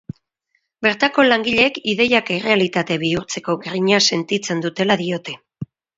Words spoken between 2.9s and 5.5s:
bihurtzeko grina sentitzen dutela diote.